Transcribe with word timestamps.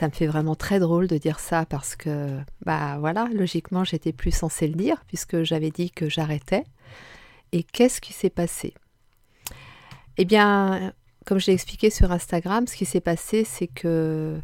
Ça 0.00 0.08
me 0.08 0.12
fait 0.12 0.26
vraiment 0.26 0.54
très 0.54 0.78
drôle 0.78 1.08
de 1.08 1.18
dire 1.18 1.38
ça 1.38 1.66
parce 1.66 1.94
que, 1.94 2.38
bah 2.64 2.96
voilà, 3.00 3.28
logiquement, 3.34 3.84
j'étais 3.84 4.14
plus 4.14 4.30
censée 4.30 4.66
le 4.66 4.72
dire 4.72 5.04
puisque 5.06 5.42
j'avais 5.42 5.70
dit 5.70 5.90
que 5.90 6.08
j'arrêtais. 6.08 6.64
Et 7.52 7.62
qu'est-ce 7.64 8.00
qui 8.00 8.14
s'est 8.14 8.30
passé? 8.30 8.72
Eh 10.16 10.24
bien, 10.24 10.94
comme 11.26 11.38
je 11.38 11.48
l'ai 11.48 11.52
expliqué 11.52 11.90
sur 11.90 12.12
Instagram, 12.12 12.66
ce 12.66 12.76
qui 12.76 12.86
s'est 12.86 13.02
passé, 13.02 13.44
c'est 13.44 13.66
que 13.66 14.40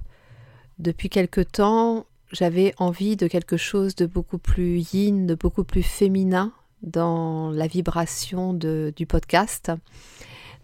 depuis 0.79 1.09
quelque 1.09 1.41
temps, 1.41 2.05
j'avais 2.33 2.75
envie 2.77 3.17
de 3.17 3.27
quelque 3.27 3.57
chose 3.57 3.95
de 3.95 4.05
beaucoup 4.05 4.37
plus 4.37 4.93
yin, 4.93 5.27
de 5.27 5.35
beaucoup 5.35 5.65
plus 5.65 5.83
féminin 5.83 6.53
dans 6.83 7.51
la 7.51 7.67
vibration 7.67 8.53
du 8.53 9.07
podcast 9.09 9.73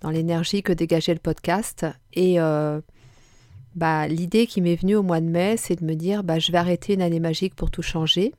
dans 0.03 0.11
l'énergie 0.11 0.63
que 0.63 0.73
dégageait 0.75 1.15
le 1.15 1.21
podcast. 1.21 1.87
Et 2.13 2.39
euh, 2.41 2.81
bah, 3.75 4.09
l'idée 4.09 4.47
qui 4.47 4.61
m'est 4.61 4.77
venue 4.77 4.97
au 4.97 5.03
mois 5.03 5.21
de 5.21 5.27
mai, 5.27 5.57
c'est 5.57 5.77
de 5.77 5.85
me 5.85 5.95
dire 5.95 6.25
bah, 6.25 6.39
je 6.39 6.53
vais 6.53 6.59
arrêter 6.59 6.95
une 6.95 7.03
année 7.03 7.21
magique 7.21 7.55
pour 7.55 7.71
tout 7.71 7.83
changer. 7.83 8.33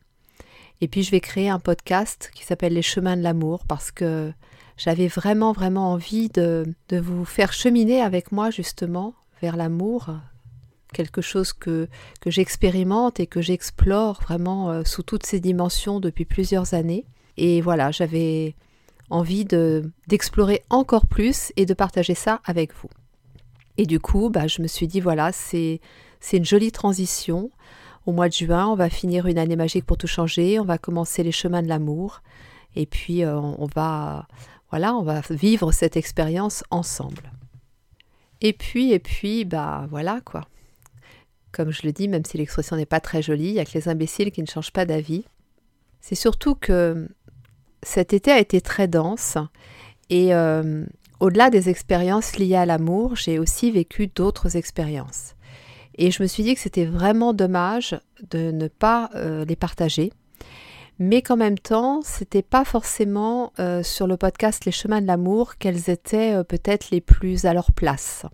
Et 0.81 0.88
puis 0.88 1.03
je 1.03 1.12
vais 1.12 1.20
créer 1.20 1.50
un 1.50 1.59
podcast 1.59 2.31
qui 2.34 2.44
s'appelle 2.44 2.73
Les 2.73 2.81
chemins 2.81 3.16
de 3.16 3.22
l'amour 3.22 3.66
parce 3.67 3.92
que 3.92 4.34
j'avais 4.78 5.08
vraiment, 5.08 5.52
vraiment 5.52 5.92
envie 5.92 6.30
de, 6.30 6.66
de, 6.90 7.00
vous 7.00 7.25
faire 7.25 7.53
cheminer 7.53 8.02
avec 8.02 8.31
moi 8.31 8.50
justement 8.50 9.14
vers 9.42 9.56
l'amour, 9.56 10.09
quelque 10.94 11.22
chose 11.22 11.53
que, 11.53 11.88
que 12.22 12.31
j'expérimente 12.31 13.20
et 13.20 13.28
que 13.28 13.42
j'explore 13.42 14.22
vraiment 14.22 14.70
euh, 14.70 14.84
sous 14.84 15.03
toutes 15.03 15.25
ses 15.25 15.40
dimensions 15.40 16.00
depuis 16.00 16.25
plusieurs 16.25 16.73
années. 16.73 17.06
Et 17.38 17.62
voilà, 17.62 17.92
j'avais 17.92 18.56
envie 19.09 19.45
d'explorer 20.08 20.64
encore 20.70 21.08
plus 21.08 21.52
et 21.56 21.66
de 21.66 21.73
partager 21.73 22.16
ça 22.16 22.42
avec 22.45 22.73
vous. 22.73 22.90
Et 23.78 23.86
du 23.86 24.00
coup, 24.00 24.30
bah, 24.30 24.48
je 24.48 24.62
me 24.62 24.68
suis 24.68 24.88
dit, 24.88 25.00
voilà, 25.00 25.32
c'est 25.32 25.80
une 26.32 26.46
jolie 26.46 26.72
transition. 26.72 27.52
Au 28.06 28.12
mois 28.12 28.28
de 28.28 28.34
juin, 28.34 28.68
on 28.68 28.76
va 28.76 28.90
finir 28.90 29.28
une 29.28 29.38
année 29.38 29.56
magique 29.56 29.86
pour 29.86 29.98
tout 29.98 30.08
changer, 30.08 30.60
on 30.60 30.66
va 30.66 30.78
commencer 30.78 31.24
les 31.24 31.32
chemins 31.32 31.64
de 31.64 31.70
l'amour, 31.70 32.22
et 32.76 32.86
puis 32.86 33.24
euh, 33.24 33.38
on 33.38 33.66
va, 33.74 34.28
voilà, 34.70 34.94
on 34.96 35.04
va 35.04 35.22
vivre 35.30 35.72
cette 35.72 35.96
expérience 35.96 36.66
ensemble. 36.70 37.32
Et 38.42 38.52
puis, 38.52 38.92
et 38.92 39.00
puis, 39.00 39.46
bah 39.46 39.88
voilà 39.90 40.20
quoi. 40.26 40.42
Comme 41.54 41.72
je 41.72 41.84
le 41.84 41.94
dis, 41.94 42.10
même 42.10 42.26
si 42.26 42.38
l'expression 42.38 42.76
n'est 42.76 42.86
pas 42.86 43.00
très 43.00 43.22
jolie, 43.22 43.48
il 43.48 43.54
y 43.54 43.60
a 43.60 43.66
que 43.66 43.74
les 43.76 43.88
imbéciles 43.88 44.32
qui 44.32 44.42
ne 44.42 44.48
changent 44.48 44.74
pas 44.74 44.86
d'avis. 44.86 45.24
C'est 46.02 46.16
surtout 46.16 46.56
que 46.56 47.08
cet 47.84 48.12
été 48.12 48.32
a 48.32 48.40
été 48.40 48.60
très 48.60 48.90
dense 48.90 49.38
et 50.10 50.34
euh, 50.34 50.86
au-delà 51.24 51.50
des 51.50 51.70
expériences 51.70 52.36
liées 52.36 52.58
à 52.58 52.66
l'amour, 52.66 53.16
j'ai 53.16 53.40
aussi 53.40 53.72
vécu 53.72 54.08
d'autres 54.08 54.58
expériences. 54.58 55.36
Et 55.96 56.12
je 56.12 56.22
me 56.22 56.28
suis 56.28 56.44
dit 56.44 56.54
que 56.54 56.60
c'était 56.60 56.86
vraiment 56.86 57.32
dommage 57.32 57.98
de 58.30 58.52
ne 58.52 58.68
pas 58.68 59.10
euh, 59.16 59.46
les 59.46 59.56
partager, 59.56 60.12
mais 61.00 61.22
qu'en 61.22 61.38
même 61.38 61.58
temps, 61.58 62.02
c'était 62.04 62.42
pas 62.42 62.66
forcément 62.66 63.53
euh, 63.58 63.84
sur 63.84 64.06
le 64.06 64.18
podcast 64.18 64.66
Les 64.66 64.74
chemins 64.74 65.00
de 65.00 65.08
l'amour 65.08 65.56
qu'elles 65.56 65.90
étaient 65.90 66.44
peut-être 66.44 66.92
les 66.92 67.00
plus 67.00 67.46
à 67.46 67.53
leur 67.53 67.72
place. 67.72 68.26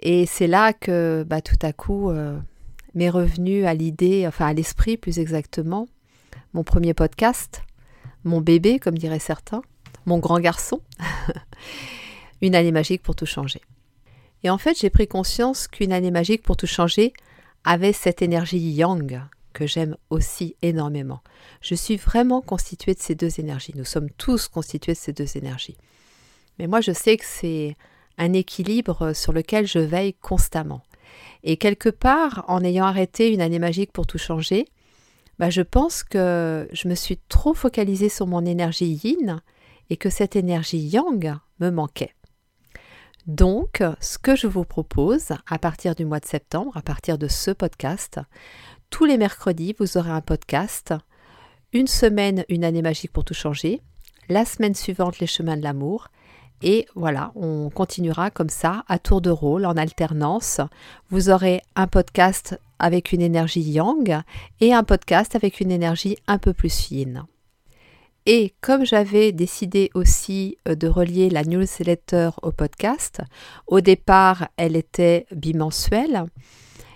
Et 0.00 0.26
c'est 0.26 0.48
là 0.48 0.74
que 0.74 1.24
bah, 1.26 1.40
tout 1.40 1.58
à 1.62 1.72
coup 1.72 2.10
m'est 2.94 3.10
revenu 3.10 3.64
à 3.64 3.72
l'idée, 3.72 4.26
enfin 4.28 4.48
à 4.48 4.52
l'esprit 4.52 4.98
plus 4.98 5.18
exactement, 5.18 5.86
mon 6.52 6.62
premier 6.62 6.92
podcast 6.92 7.62
mon 8.24 8.40
bébé, 8.40 8.78
comme 8.78 8.98
diraient 8.98 9.18
certains, 9.18 9.62
mon 10.06 10.18
grand 10.18 10.40
garçon, 10.40 10.80
une 12.42 12.54
année 12.54 12.72
magique 12.72 13.02
pour 13.02 13.14
tout 13.14 13.26
changer. 13.26 13.60
Et 14.42 14.50
en 14.50 14.58
fait, 14.58 14.78
j'ai 14.78 14.90
pris 14.90 15.08
conscience 15.08 15.68
qu'une 15.68 15.92
année 15.92 16.10
magique 16.10 16.42
pour 16.42 16.56
tout 16.56 16.66
changer 16.66 17.12
avait 17.64 17.94
cette 17.94 18.20
énergie 18.20 18.58
yang 18.58 19.22
que 19.54 19.66
j'aime 19.66 19.96
aussi 20.10 20.56
énormément. 20.60 21.20
Je 21.62 21.74
suis 21.74 21.96
vraiment 21.96 22.42
constituée 22.42 22.94
de 22.94 23.00
ces 23.00 23.14
deux 23.14 23.40
énergies. 23.40 23.72
Nous 23.74 23.84
sommes 23.84 24.10
tous 24.10 24.48
constitués 24.48 24.92
de 24.92 24.98
ces 24.98 25.12
deux 25.12 25.36
énergies. 25.36 25.78
Mais 26.58 26.66
moi, 26.66 26.80
je 26.80 26.92
sais 26.92 27.16
que 27.16 27.24
c'est 27.24 27.76
un 28.18 28.32
équilibre 28.32 29.12
sur 29.14 29.32
lequel 29.32 29.66
je 29.66 29.78
veille 29.78 30.14
constamment. 30.14 30.82
Et 31.42 31.56
quelque 31.56 31.88
part, 31.88 32.44
en 32.48 32.62
ayant 32.62 32.84
arrêté 32.84 33.32
une 33.32 33.40
année 33.40 33.58
magique 33.58 33.92
pour 33.92 34.06
tout 34.06 34.18
changer, 34.18 34.66
bah, 35.38 35.50
je 35.50 35.62
pense 35.62 36.02
que 36.02 36.68
je 36.72 36.88
me 36.88 36.94
suis 36.94 37.18
trop 37.28 37.54
focalisée 37.54 38.08
sur 38.08 38.26
mon 38.26 38.44
énergie 38.44 39.00
yin 39.02 39.40
et 39.90 39.96
que 39.96 40.10
cette 40.10 40.36
énergie 40.36 40.78
yang 40.78 41.36
me 41.60 41.70
manquait. 41.70 42.14
Donc, 43.26 43.82
ce 44.00 44.18
que 44.18 44.36
je 44.36 44.46
vous 44.46 44.64
propose 44.64 45.32
à 45.48 45.58
partir 45.58 45.94
du 45.94 46.04
mois 46.04 46.20
de 46.20 46.26
septembre, 46.26 46.76
à 46.76 46.82
partir 46.82 47.16
de 47.16 47.26
ce 47.26 47.50
podcast, 47.50 48.20
tous 48.90 49.06
les 49.06 49.16
mercredis, 49.16 49.74
vous 49.78 49.96
aurez 49.96 50.10
un 50.10 50.20
podcast. 50.20 50.92
Une 51.72 51.86
semaine, 51.86 52.44
une 52.48 52.64
année 52.64 52.82
magique 52.82 53.12
pour 53.12 53.24
tout 53.24 53.34
changer. 53.34 53.80
La 54.28 54.44
semaine 54.44 54.74
suivante, 54.74 55.18
les 55.18 55.26
chemins 55.26 55.56
de 55.56 55.62
l'amour. 55.62 56.08
Et 56.62 56.86
voilà, 56.94 57.32
on 57.34 57.70
continuera 57.70 58.30
comme 58.30 58.48
ça, 58.48 58.84
à 58.88 58.98
tour 58.98 59.20
de 59.20 59.30
rôle, 59.30 59.66
en 59.66 59.76
alternance. 59.76 60.60
Vous 61.10 61.30
aurez 61.30 61.62
un 61.76 61.86
podcast 61.86 62.58
avec 62.78 63.12
une 63.12 63.22
énergie 63.22 63.62
yang 63.62 64.22
et 64.60 64.72
un 64.72 64.84
podcast 64.84 65.34
avec 65.34 65.60
une 65.60 65.70
énergie 65.70 66.16
un 66.26 66.38
peu 66.38 66.52
plus 66.52 66.72
fine. 66.72 67.24
Et 68.26 68.54
comme 68.62 68.86
j'avais 68.86 69.32
décidé 69.32 69.90
aussi 69.94 70.56
euh, 70.66 70.74
de 70.74 70.88
relier 70.88 71.28
la 71.28 71.44
newsletter 71.44 72.30
au 72.42 72.52
podcast, 72.52 73.20
au 73.66 73.80
départ 73.82 74.48
elle 74.56 74.76
était 74.76 75.26
bimensuelle. 75.30 76.24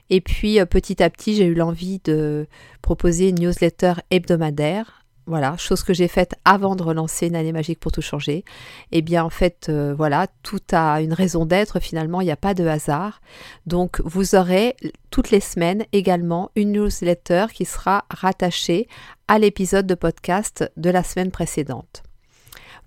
Et 0.09 0.23
puis 0.23 0.59
euh, 0.59 0.65
petit 0.65 1.03
à 1.03 1.11
petit 1.11 1.37
j'ai 1.37 1.45
eu 1.45 1.55
l'envie 1.55 2.01
de 2.03 2.47
proposer 2.81 3.29
une 3.29 3.41
newsletter 3.41 3.95
hebdomadaire 4.11 4.98
voilà, 5.29 5.57
chose 5.59 5.83
que 5.83 5.93
j'ai 5.93 6.09
faite 6.09 6.35
avant 6.45 6.75
de 6.75 6.83
relancer 6.83 7.27
une 7.27 7.37
année 7.37 7.53
magique 7.53 7.79
pour 7.79 7.93
tout 7.93 8.01
changer. 8.01 8.45
Eh 8.93 9.03
bien, 9.03 9.23
en 9.23 9.31
fait, 9.31 9.67
euh, 9.69 9.95
voilà, 9.95 10.27
tout 10.43 10.61
a 10.73 11.03
une 11.03 11.13
raison 11.13 11.45
d'être. 11.45 11.81
Finalement, 11.81 12.23
il 12.23 12.25
n'y 12.25 12.31
a 12.31 12.37
pas 12.37 12.55
de 12.55 12.67
hasard. 12.67 13.21
Donc, 13.67 14.01
vous 14.05 14.35
aurez 14.35 14.75
toutes 15.11 15.31
les 15.31 15.41
semaines 15.41 15.85
également 15.93 16.51
une 16.57 16.73
newsletter 16.73 17.47
qui 17.53 17.67
sera 17.67 18.05
rattachée 18.11 18.89
à 19.29 19.39
l'épisode 19.39 19.87
de 19.87 19.95
podcast 19.95 20.71
de 20.79 20.89
la 20.89 21.03
semaine 21.03 21.31
précédente. 21.31 22.03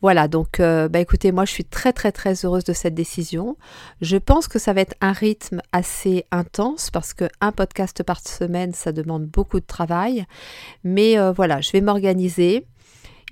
Voilà, 0.02 0.28
donc 0.28 0.60
euh, 0.60 0.90
bah 0.90 1.00
écoutez, 1.00 1.32
moi 1.32 1.46
je 1.46 1.52
suis 1.52 1.64
très 1.64 1.94
très 1.94 2.12
très 2.12 2.34
heureuse 2.44 2.64
de 2.64 2.74
cette 2.74 2.96
décision. 2.96 3.56
Je 4.02 4.18
pense 4.18 4.48
que 4.48 4.58
ça 4.58 4.74
va 4.74 4.82
être 4.82 4.96
un 5.00 5.12
rythme 5.12 5.62
assez 5.72 6.26
intense 6.32 6.90
parce 6.90 7.14
que 7.14 7.26
un 7.40 7.52
podcast 7.52 8.02
par 8.02 8.20
semaine, 8.20 8.74
ça 8.74 8.92
demande 8.92 9.26
beaucoup 9.28 9.60
de 9.60 9.66
travail. 9.66 10.26
Mais 10.84 11.20
euh, 11.20 11.32
voilà, 11.32 11.62
je 11.62 11.72
vais 11.72 11.82
m'organiser. 11.82 12.66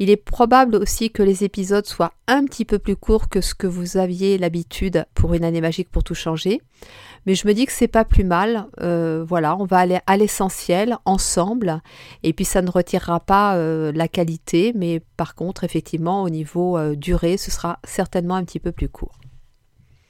Il 0.02 0.10
est 0.10 0.18
probable 0.18 0.78
aussi 0.78 1.12
que 1.12 1.22
les 1.22 1.44
épisodes 1.44 1.86
soient 1.86 2.14
un 2.28 2.46
petit 2.46 2.64
peu 2.64 2.80
plus 2.80 2.96
courts 2.96 3.28
que 3.28 3.42
ce 3.42 3.54
que 3.54 3.68
vous 3.68 3.98
aviez 3.98 4.38
l'habitude 4.38 5.06
pour 5.14 5.34
une 5.34 5.44
année 5.44 5.60
magique 5.60 5.92
pour 5.92 6.06
tout 6.06 6.16
changer. 6.16 6.62
Mais 7.26 7.36
je 7.36 7.46
me 7.46 7.54
dis 7.54 7.66
que 7.66 7.74
c'est 7.74 7.90
pas 7.90 8.06
plus 8.06 8.24
mal. 8.24 8.68
Euh, 8.80 9.26
voilà, 9.28 9.58
on 9.58 9.66
va 9.66 9.80
aller 9.80 10.00
à 10.08 10.16
l'essentiel 10.16 10.98
ensemble. 11.04 11.82
Et 12.24 12.32
puis 12.32 12.46
ça 12.46 12.62
ne 12.62 12.72
retirera 12.72 13.20
pas 13.20 13.58
euh, 13.58 13.92
la 13.94 14.08
qualité, 14.08 14.72
mais 14.74 15.02
par 15.18 15.36
contre, 15.36 15.66
effectivement, 15.66 16.24
au 16.24 16.30
niveau 16.30 16.78
euh, 16.78 16.96
durée, 16.96 17.36
ce 17.36 17.52
sera 17.52 17.80
certainement 17.84 18.36
un 18.36 18.46
petit 18.46 18.60
peu 18.60 18.72
plus 18.72 18.88
court. 18.88 19.20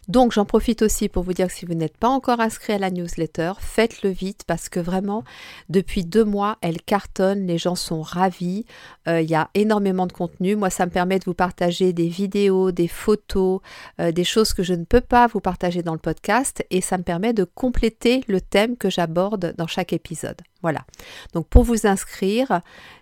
Donc 0.10 0.32
j'en 0.32 0.44
profite 0.44 0.82
aussi 0.82 1.08
pour 1.08 1.22
vous 1.22 1.34
dire 1.34 1.48
que 1.48 1.54
si 1.54 1.68
vous 1.68 1.76
n'êtes 1.76 1.96
pas 1.96 2.08
encore 2.08 2.40
inscrit 2.40 2.74
à 2.74 2.80
la 2.80 2.90
newsletter, 2.90 3.54
faites-le 3.60 4.10
vite 4.10 4.44
parce 4.48 4.68
que 4.68 4.80
vraiment, 4.80 5.24
depuis 5.70 6.04
deux 6.04 6.26
mois, 6.26 6.58
elle 6.62 6.82
cartonne, 6.82 7.46
les 7.46 7.60
gens 7.60 7.76
sont 7.76 8.02
ravis, 8.02 8.66
euh, 9.08 9.22
il 9.22 9.30
y 9.30 9.36
a 9.36 9.52
énormément 9.54 10.08
de 10.08 10.12
contenu. 10.12 10.56
Moi, 10.56 10.72
ça 10.72 10.88
me 10.88 10.92
permet 10.92 11.20
de 11.20 11.26
vous 11.26 11.36
partager 11.36 11.94
des 11.94 12.08
vidéos, 12.08 12.72
des 12.72 12.88
photos, 12.88 13.62
euh, 14.02 14.12
des 14.12 14.24
choses 14.24 14.54
que 14.54 14.64
je 14.64 14.74
ne 14.74 14.84
peux 14.84 15.00
pas 15.00 15.28
vous 15.28 15.42
partager 15.42 15.84
dans 15.84 15.94
le 15.94 16.00
podcast 16.00 16.66
et 16.72 16.82
ça 16.82 16.98
me 16.98 17.04
permet 17.04 17.34
de 17.34 17.44
compléter 17.44 18.24
le 18.28 18.42
thème 18.42 18.78
que 18.78 18.90
j'aborde 18.90 19.54
dans 19.60 19.68
chaque 19.68 19.94
épisode. 19.94 20.42
Voilà. 20.64 20.86
Donc 21.34 21.48
pour 21.50 21.64
vous 21.64 21.86
inscrire, 21.86 22.62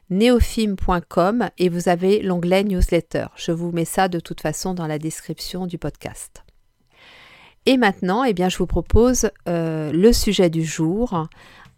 neofilm.com 0.09 1.51
et 1.57 1.69
vous 1.69 1.87
avez 1.87 2.21
l'onglet 2.21 2.65
newsletter. 2.65 3.27
Je 3.37 3.53
vous 3.53 3.71
mets 3.71 3.85
ça 3.85 4.09
de 4.09 4.19
toute 4.19 4.41
façon 4.41 4.73
dans 4.73 4.87
la 4.87 4.99
description 4.99 5.67
du 5.67 5.77
podcast. 5.77 6.43
Et 7.67 7.75
maintenant, 7.75 8.23
eh 8.23 8.31
bien, 8.31 8.47
je 8.47 8.57
vous 8.57 8.65
propose 8.65 9.29
euh, 9.49 9.91
le 9.91 10.13
sujet 10.13 10.49
du 10.49 10.63
jour, 10.63 11.27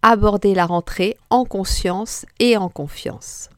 aborder 0.04 0.54
la 0.54 0.68
rentrée 0.68 1.18
en 1.32 1.46
conscience 1.46 2.28
et 2.38 2.58
en 2.58 2.70
confiance. 2.70 3.50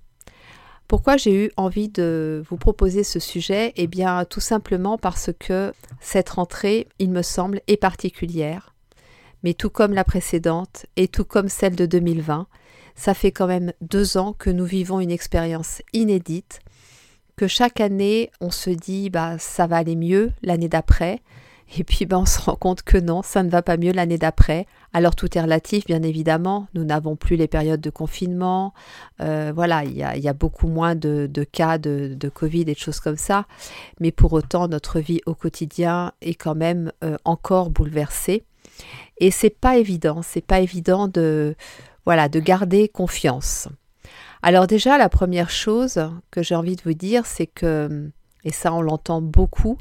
Pourquoi 0.88 1.18
j'ai 1.18 1.36
eu 1.36 1.52
envie 1.58 1.90
de 1.90 2.42
vous 2.50 2.56
proposer 2.56 3.04
ce 3.04 3.20
sujet? 3.20 3.74
Eh 3.76 3.86
bien 3.86 4.24
tout 4.24 4.40
simplement 4.40 4.98
parce 4.98 5.32
que 5.40 5.74
cette 6.00 6.30
rentrée, 6.30 6.88
il 7.00 7.12
me 7.12 7.22
semble, 7.22 7.60
est 7.68 7.76
particulière. 7.76 8.76
Mais 9.44 9.54
tout 9.54 9.70
comme 9.70 9.94
la 9.94 10.06
précédente 10.06 10.86
et 10.96 11.10
tout 11.10 11.26
comme 11.26 11.50
celle 11.50 11.76
de 11.76 11.86
2020, 11.86 12.48
ça 12.96 13.14
fait 13.14 13.34
quand 13.34 13.48
même 13.48 13.74
deux 13.82 14.16
ans 14.16 14.32
que 14.32 14.50
nous 14.50 14.66
vivons 14.66 15.02
une 15.02 15.12
expérience 15.12 15.82
inédite, 15.92 16.62
que 17.36 17.48
chaque 17.48 17.82
année 17.82 18.32
on 18.40 18.52
se 18.52 18.70
dit 18.70 19.10
bah 19.10 19.38
ça 19.38 19.68
va 19.68 19.76
aller 19.76 19.98
mieux 19.98 20.32
l'année 20.44 20.70
d'après, 20.70 21.22
et 21.78 21.84
puis 21.84 22.06
ben, 22.06 22.18
on 22.18 22.26
se 22.26 22.40
rend 22.42 22.56
compte 22.56 22.84
que 22.84 22.98
non, 22.98 23.22
ça 23.22 23.44
ne 23.44 23.50
va 23.50 23.62
pas 23.62 23.78
mieux 23.78 23.92
l'année 23.92 24.18
d'après. 24.18 24.66
Alors 24.94 25.16
tout 25.16 25.38
est 25.38 25.42
relatif, 25.42 25.86
bien 25.86 26.04
évidemment. 26.04 26.68
Nous 26.74 26.84
n'avons 26.84 27.16
plus 27.16 27.38
les 27.38 27.48
périodes 27.48 27.82
de 27.82 27.90
confinement. 27.90 28.74
Euh, 29.22 29.52
voilà, 29.56 29.84
il 29.86 29.96
y, 29.96 30.04
a, 30.04 30.34
beaucoup 30.34 30.68
moins 30.68 30.96
de, 30.96 31.30
cas 31.52 31.78
de, 31.78 32.32
Covid 32.34 32.62
et 32.62 32.74
de 32.74 32.78
choses 32.78 33.00
comme 33.00 33.18
ça. 33.18 33.46
Mais 34.00 34.12
pour 34.12 34.34
autant, 34.34 34.68
notre 34.68 35.00
vie 35.00 35.22
au 35.26 35.34
quotidien 35.34 36.12
est 36.22 36.36
quand 36.36 36.56
même 36.56 36.92
euh, 37.04 37.18
encore 37.24 37.70
bouleversée. 37.70 38.44
Et 39.20 39.32
c'est 39.32 39.50
pas 39.50 39.78
évident. 39.78 40.22
C'est 40.24 40.46
pas 40.46 40.60
évident 40.60 41.08
de 41.08 41.56
voilà 42.06 42.28
de 42.28 42.40
garder 42.40 42.90
confiance. 42.90 43.70
Alors 44.42 44.68
déjà, 44.68 44.98
la 44.98 45.08
première 45.08 45.52
chose 45.52 46.02
que 46.32 46.42
j'ai 46.42 46.56
envie 46.56 46.76
de 46.76 46.82
vous 46.84 46.96
dire, 46.96 47.26
c'est 47.26 47.48
que 47.48 48.12
et 48.44 48.52
ça 48.52 48.74
on 48.74 48.82
l'entend 48.82 49.22
beaucoup, 49.22 49.78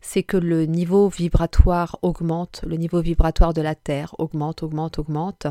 c'est 0.00 0.22
que 0.22 0.36
le 0.36 0.64
niveau 0.66 1.08
vibratoire 1.08 1.98
augmente, 2.02 2.62
le 2.66 2.76
niveau 2.76 3.00
vibratoire 3.00 3.52
de 3.52 3.62
la 3.62 3.74
Terre 3.74 4.14
augmente, 4.18 4.62
augmente, 4.62 4.98
augmente. 4.98 5.46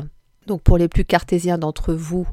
Donc 0.46 0.62
pour 0.62 0.78
les 0.78 0.88
plus 0.88 1.04
cartésiens 1.04 1.58
d'entre 1.58 1.92
vous, 1.92 2.26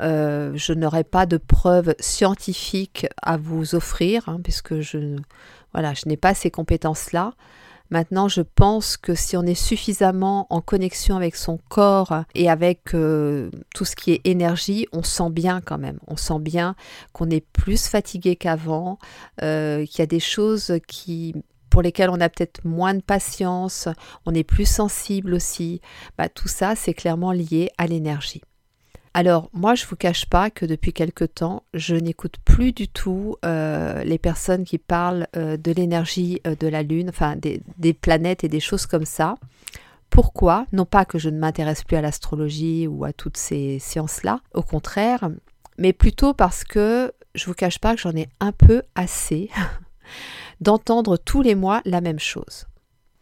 euh, 0.00 0.52
je 0.54 0.72
n'aurai 0.72 1.04
pas 1.04 1.26
de 1.26 1.36
preuves 1.36 1.94
scientifiques 2.00 3.06
à 3.22 3.36
vous 3.36 3.74
offrir, 3.74 4.28
hein, 4.28 4.40
puisque 4.42 4.74
voilà, 5.72 5.94
je 5.94 6.08
n'ai 6.08 6.16
pas 6.16 6.34
ces 6.34 6.50
compétences-là. 6.50 7.34
Maintenant, 7.92 8.26
je 8.26 8.40
pense 8.40 8.96
que 8.96 9.14
si 9.14 9.36
on 9.36 9.42
est 9.42 9.54
suffisamment 9.54 10.46
en 10.48 10.62
connexion 10.62 11.14
avec 11.14 11.36
son 11.36 11.58
corps 11.68 12.24
et 12.34 12.48
avec 12.48 12.94
euh, 12.94 13.50
tout 13.74 13.84
ce 13.84 13.94
qui 13.94 14.12
est 14.12 14.22
énergie, 14.24 14.86
on 14.94 15.02
sent 15.02 15.28
bien 15.28 15.60
quand 15.60 15.76
même. 15.76 15.98
On 16.06 16.16
sent 16.16 16.38
bien 16.40 16.74
qu'on 17.12 17.28
est 17.28 17.44
plus 17.52 17.88
fatigué 17.88 18.34
qu'avant, 18.34 18.98
euh, 19.42 19.84
qu'il 19.84 19.98
y 19.98 20.02
a 20.02 20.06
des 20.06 20.20
choses 20.20 20.72
qui 20.88 21.34
pour 21.68 21.82
lesquelles 21.82 22.08
on 22.08 22.20
a 22.20 22.30
peut-être 22.30 22.64
moins 22.64 22.94
de 22.94 23.02
patience, 23.02 23.88
on 24.24 24.34
est 24.34 24.42
plus 24.42 24.66
sensible 24.66 25.34
aussi. 25.34 25.82
Bah, 26.16 26.30
tout 26.30 26.48
ça, 26.48 26.74
c'est 26.76 26.94
clairement 26.94 27.32
lié 27.32 27.68
à 27.76 27.86
l'énergie. 27.86 28.40
Alors 29.14 29.50
moi 29.52 29.74
je 29.74 29.84
ne 29.84 29.88
vous 29.88 29.96
cache 29.96 30.26
pas 30.26 30.50
que 30.50 30.64
depuis 30.64 30.92
quelque 30.92 31.24
temps 31.24 31.64
je 31.74 31.94
n'écoute 31.94 32.36
plus 32.44 32.72
du 32.72 32.88
tout 32.88 33.36
euh, 33.44 34.02
les 34.04 34.18
personnes 34.18 34.64
qui 34.64 34.78
parlent 34.78 35.26
euh, 35.36 35.58
de 35.58 35.70
l'énergie 35.70 36.40
euh, 36.46 36.54
de 36.56 36.66
la 36.66 36.82
Lune, 36.82 37.10
enfin 37.10 37.36
des, 37.36 37.62
des, 37.76 37.92
planètes 37.92 38.42
et 38.42 38.48
des 38.48 38.60
choses 38.60 38.86
comme 38.86 39.04
ça. 39.04 39.36
Pourquoi? 40.08 40.66
Non 40.72 40.86
pas 40.86 41.04
que 41.04 41.18
je 41.18 41.28
ne 41.28 41.38
m'intéresse 41.38 41.84
plus 41.84 41.96
à 41.96 42.00
l'astrologie 42.00 42.86
ou 42.86 43.04
à 43.04 43.12
toutes 43.12 43.36
ces 43.36 43.78
sciences-là, 43.78 44.40
au 44.54 44.62
contraire, 44.62 45.30
mais 45.78 45.92
plutôt 45.92 46.32
parce 46.32 46.64
que 46.64 47.12
je 47.34 47.46
vous 47.46 47.54
cache 47.54 47.78
pas 47.78 47.94
que 47.94 48.00
j'en 48.00 48.16
ai 48.16 48.28
un 48.40 48.52
peu 48.52 48.82
assez 48.94 49.50
d'entendre 50.60 51.18
tous 51.18 51.42
les 51.42 51.54
mois 51.54 51.82
la 51.84 52.00
même 52.00 52.18
chose. 52.18 52.66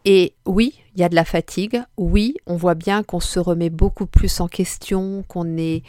Et 0.04 0.34
oui, 0.46 0.80
il 0.94 1.00
y 1.00 1.04
a 1.04 1.08
de 1.08 1.14
la 1.14 1.24
fatigue. 1.24 1.82
Oui, 1.98 2.34
on 2.46 2.56
voit 2.56 2.74
bien 2.74 3.02
qu'on 3.02 3.20
se 3.20 3.38
remet 3.38 3.68
beaucoup 3.68 4.06
plus 4.06 4.40
en 4.40 4.48
question, 4.48 5.24
qu'on 5.28 5.58
est 5.58 5.82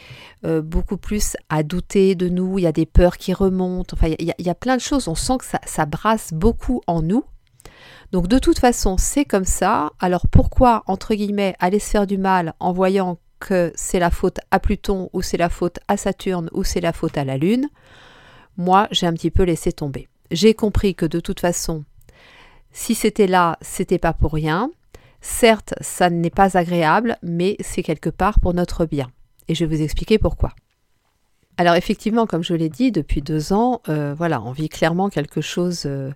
euh, 0.44 0.60
beaucoup 0.60 0.98
plus 0.98 1.36
à 1.48 1.62
douter 1.62 2.14
de 2.14 2.28
nous. 2.28 2.58
Il 2.58 2.62
y 2.62 2.66
a 2.66 2.72
des 2.72 2.84
peurs 2.84 3.16
qui 3.16 3.32
remontent. 3.32 3.96
Enfin, 3.96 4.14
il 4.18 4.34
y, 4.38 4.50
a, 4.50 4.54
plein 4.54 4.76
de 4.76 4.82
choses. 4.82 5.08
On 5.08 5.14
sent 5.14 5.38
que 5.38 5.46
ça, 5.46 5.60
ça 5.64 5.86
brasse 5.86 6.32
beaucoup 6.34 6.82
en 6.86 7.00
nous. 7.00 7.24
Donc 8.12 8.28
de 8.28 8.38
toute 8.38 8.58
façon, 8.58 8.96
c'est 8.98 9.24
comme 9.24 9.46
ça. 9.46 9.92
Alors 9.98 10.26
pourquoi, 10.28 10.82
entre 10.86 11.14
guillemets, 11.14 11.56
aller 11.58 11.78
se 11.78 11.88
faire 11.88 12.06
du 12.06 12.18
mal 12.18 12.52
en 12.60 12.72
voyant 12.72 13.18
que 13.40 13.72
c'est 13.74 13.98
la 13.98 14.10
faute 14.10 14.40
à 14.50 14.60
Pluton 14.60 15.08
ou 15.14 15.22
c'est 15.22 15.38
la 15.38 15.48
faute 15.48 15.78
à 15.88 15.96
Saturne 15.96 16.50
ou 16.52 16.64
c'est 16.64 16.82
la 16.82 16.92
faute 16.92 17.16
à 17.16 17.24
la 17.24 17.38
Lune? 17.38 17.68
Moi, 18.58 18.86
j'ai 18.90 19.06
un 19.06 19.14
petit 19.14 19.30
peu 19.30 19.44
laissé 19.44 19.72
tomber. 19.72 20.08
J'ai 20.30 20.52
compris 20.52 20.94
que 20.94 21.06
de 21.06 21.20
toute 21.20 21.40
façon, 21.40 21.84
si 22.72 22.94
c'était 22.94 23.26
là, 23.26 23.58
c'était 23.60 23.98
pas 23.98 24.12
pour 24.12 24.32
rien. 24.32 24.70
Certes, 25.20 25.74
ça 25.80 26.10
n'est 26.10 26.30
pas 26.30 26.56
agréable, 26.56 27.16
mais 27.22 27.56
c'est 27.60 27.82
quelque 27.82 28.10
part 28.10 28.40
pour 28.40 28.54
notre 28.54 28.86
bien. 28.86 29.08
Et 29.48 29.54
je 29.54 29.64
vais 29.64 29.76
vous 29.76 29.82
expliquer 29.82 30.18
pourquoi. 30.18 30.52
Alors 31.58 31.74
effectivement, 31.74 32.26
comme 32.26 32.42
je 32.42 32.54
l'ai 32.54 32.68
dit, 32.68 32.92
depuis 32.92 33.22
deux 33.22 33.52
ans, 33.52 33.82
euh, 33.88 34.14
voilà, 34.16 34.42
on 34.42 34.52
vit 34.52 34.68
clairement 34.68 35.10
quelque 35.10 35.40
chose 35.40 35.82
euh, 35.86 36.10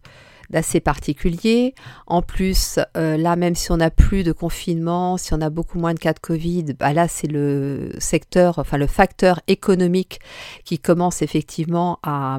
d'assez 0.50 0.80
particulier. 0.80 1.74
En 2.06 2.22
plus, 2.22 2.80
euh, 2.96 3.16
là, 3.16 3.36
même 3.36 3.54
si 3.54 3.70
on 3.70 3.76
n'a 3.76 3.90
plus 3.90 4.24
de 4.24 4.32
confinement, 4.32 5.18
si 5.18 5.34
on 5.34 5.40
a 5.40 5.50
beaucoup 5.50 5.78
moins 5.78 5.94
de 5.94 5.98
cas 5.98 6.14
de 6.14 6.18
Covid, 6.18 6.74
bah 6.78 6.92
là, 6.92 7.06
c'est 7.06 7.26
le 7.26 7.92
secteur, 7.98 8.58
enfin 8.58 8.78
le 8.78 8.86
facteur 8.86 9.40
économique 9.46 10.20
qui 10.64 10.78
commence 10.78 11.20
effectivement 11.20 11.98
à, 12.02 12.38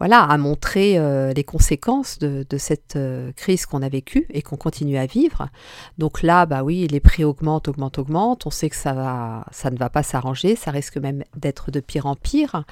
voilà, 0.00 0.22
à 0.22 0.38
montrer 0.38 0.98
euh, 0.98 1.34
les 1.34 1.44
conséquences 1.44 2.18
de, 2.18 2.46
cette 2.56 2.96
euh, 2.96 3.32
crise 3.32 3.66
qu'on 3.66 3.82
a 3.82 3.90
vécue 3.90 4.26
et 4.30 4.40
qu'on 4.40 4.56
continue 4.56 4.96
à 4.96 5.04
vivre. 5.04 5.50
Donc 5.98 6.22
là, 6.22 6.46
bah 6.46 6.62
oui, 6.62 6.88
les 6.88 7.00
prix 7.00 7.22
augmentent, 7.22 7.68
augmentent, 7.68 7.98
augmentent. 7.98 8.46
On 8.46 8.50
sait 8.50 8.70
que 8.70 8.76
ça 8.76 8.94
va, 8.94 9.44
ça 9.52 9.70
ne 9.70 9.76
va 9.76 9.90
pas 9.90 10.02
s'arranger, 10.02 10.56
ça 10.56 10.70
risque 10.70 10.96
même 10.96 11.22
d'être 11.36 11.70
de 11.70 11.80
pire 11.80 12.06
en 12.06 12.14
pire. 12.14 12.64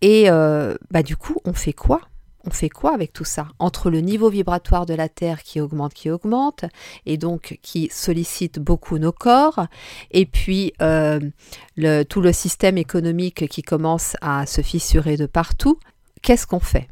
Et 0.00 0.28
euh, 0.30 0.74
bah 0.90 1.04
du 1.04 1.16
coup, 1.16 1.36
on 1.44 1.52
fait 1.52 1.72
quoi? 1.72 2.00
On 2.44 2.50
fait 2.50 2.70
quoi 2.70 2.92
avec 2.92 3.12
tout 3.12 3.24
ça? 3.24 3.46
Entre 3.60 3.88
le 3.88 4.00
niveau 4.00 4.28
vibratoire 4.28 4.84
de 4.84 4.94
la 4.94 5.08
Terre 5.08 5.44
qui 5.44 5.60
augmente, 5.60 5.94
qui 5.94 6.10
augmente, 6.10 6.64
et 7.06 7.18
donc 7.18 7.60
qui 7.62 7.88
sollicite 7.92 8.58
beaucoup 8.58 8.98
nos 8.98 9.12
corps, 9.12 9.66
et 10.10 10.26
puis 10.26 10.72
tout 10.78 12.20
le 12.20 12.32
système 12.32 12.78
économique 12.78 13.48
qui 13.48 13.62
commence 13.62 14.16
à 14.22 14.46
se 14.46 14.62
fissurer 14.62 15.16
de 15.16 15.26
partout, 15.26 15.78
qu'est-ce 16.22 16.46
qu'on 16.46 16.60
fait? 16.60 16.88